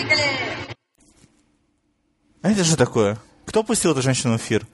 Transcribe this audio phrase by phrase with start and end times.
[0.00, 0.22] Поехали!
[2.42, 3.18] А это же такое?
[3.44, 4.66] Кто пустил эту женщину в эфир?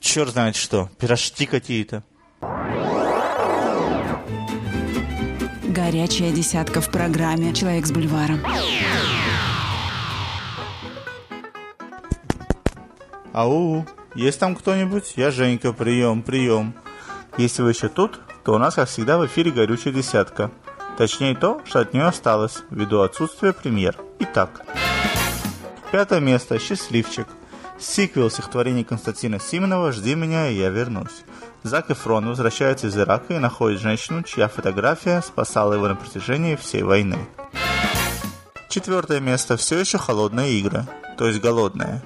[0.00, 2.02] Черт знает что, пирожки какие-то.
[5.62, 8.40] Горячая десятка в программе «Человек с бульваром».
[13.32, 15.14] Ау, есть там кто-нибудь?
[15.16, 16.74] Я Женька, прием, прием.
[17.36, 20.50] Если вы еще тут, то у нас, как всегда, в эфире горючая десятка.
[20.96, 23.96] Точнее то, что от нее осталось, ввиду отсутствия премьер.
[24.18, 24.62] Итак,
[25.92, 27.26] пятое место «Счастливчик».
[27.78, 31.24] Сиквел стихотворений Константина Сименова «Жди меня, и я вернусь».
[31.62, 36.82] Зак Эфрон возвращается из Ирака и находит женщину, чья фотография спасала его на протяжении всей
[36.82, 37.18] войны.
[38.70, 40.86] Четвертое место все еще холодные игры,
[41.18, 42.02] то есть голодные.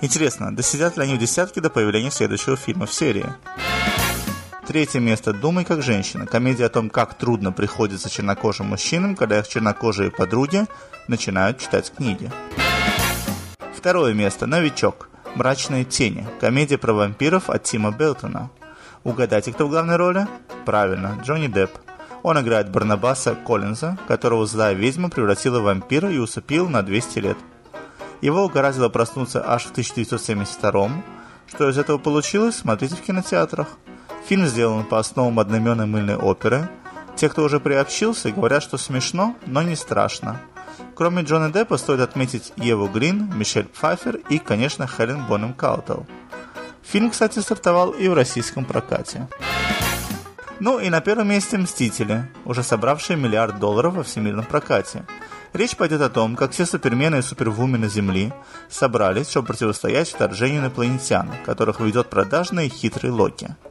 [0.00, 3.26] Интересно, досидят ли они в десятке до появления следующего фильма в серии?
[4.68, 6.26] Третье место «Думай как женщина».
[6.26, 10.66] Комедия о том, как трудно приходится чернокожим мужчинам, когда их чернокожие подруги
[11.06, 12.30] начинают читать книги.
[13.74, 15.08] Второе место «Новичок».
[15.36, 16.28] «Мрачные тени».
[16.38, 18.50] Комедия про вампиров от Тима Белтона.
[19.04, 20.26] Угадайте, кто в главной роли?
[20.66, 21.70] Правильно, Джонни Депп.
[22.22, 27.38] Он играет Барнабаса Коллинза, которого злая ведьма превратила в вампира и усыпила на 200 лет.
[28.20, 30.90] Его угораздило проснуться аж в 1972
[31.46, 33.68] Что из этого получилось, смотрите в кинотеатрах.
[34.28, 36.68] Фильм сделан по основам одноименной мыльной оперы.
[37.16, 40.38] Те, кто уже приобщился, говорят, что смешно, но не страшно.
[40.94, 46.06] Кроме Джона Деппа стоит отметить Еву Грин, Мишель Пфайфер и, конечно, Хелен Бонем Каутел.
[46.82, 49.28] Фильм, кстати, стартовал и в российском прокате.
[50.60, 55.06] Ну и на первом месте «Мстители», уже собравшие миллиард долларов во всемирном прокате.
[55.54, 58.34] Речь пойдет о том, как все супермены и супервумены Земли
[58.68, 63.56] собрались, чтобы противостоять вторжению инопланетян, которых ведет продажный хитрый Локи–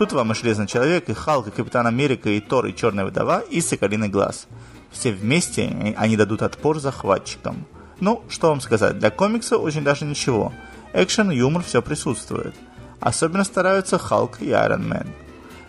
[0.00, 3.40] Тут вам и Железный Человек, и Халк, и Капитан Америка, и Тор, и Черная Вдова,
[3.40, 4.46] и Соколиный Глаз.
[4.90, 7.66] Все вместе они дадут отпор захватчикам.
[8.00, 10.54] Ну, что вам сказать, для комикса очень даже ничего.
[10.94, 12.54] Экшен, юмор, все присутствует.
[12.98, 15.06] Особенно стараются Халк и Iron Man.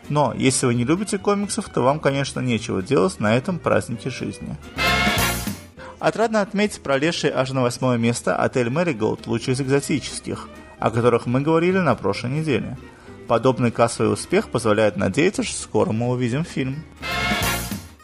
[0.08, 4.56] Но, если вы не любите комиксов, то вам, конечно, нечего делать на этом празднике жизни.
[6.00, 10.48] Отрадно отметить пролезший аж на восьмое место отель Мэриголд, лучший из экзотических,
[10.80, 12.78] о которых мы говорили на прошлой неделе–
[13.28, 16.84] Подобный кассовый успех позволяет надеяться, что скоро мы увидим фильм.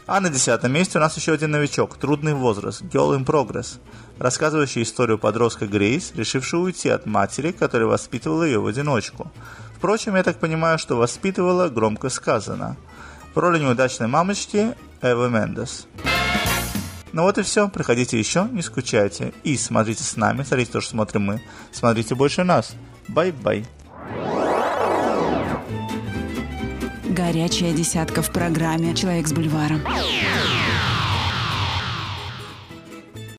[0.06, 3.80] А на десятом месте у нас еще один новичок, трудный возраст, Girl in Progress,
[4.18, 9.30] рассказывающий историю подростка Грейс, решившего уйти от матери, которая воспитывала ее в одиночку.
[9.76, 12.78] Впрочем, я так понимаю, что воспитывала громко сказано.
[13.36, 15.88] В роли неудачной мамочки Эвы Мендес.
[17.12, 19.34] Ну вот и все, приходите еще, не скучайте.
[19.44, 21.42] И смотрите с нами, смотрите то, что смотрим мы.
[21.72, 22.76] Смотрите больше нас.
[23.08, 23.66] Bye-bye.
[27.18, 29.82] Горячая десятка в программе «Человек с бульваром».